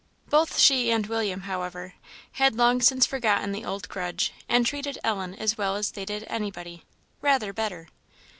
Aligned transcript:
Both 0.31 0.57
she 0.57 0.89
and 0.89 1.05
William, 1.05 1.41
however, 1.41 1.93
had 2.31 2.55
long 2.55 2.81
since 2.81 3.05
forgotten 3.05 3.51
the 3.51 3.63
old 3.63 3.87
grudge, 3.87 4.33
and 4.49 4.65
treated 4.65 4.97
Ellen 5.03 5.35
as 5.35 5.59
well 5.59 5.75
as 5.75 5.91
they 5.91 6.05
did 6.05 6.25
anybody 6.27 6.83
rather 7.21 7.53
better. 7.53 7.87